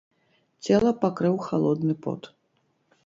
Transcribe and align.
Цела 0.67 0.93
пакрыў 1.03 1.35
халодны 1.49 1.93
пот. 2.07 2.21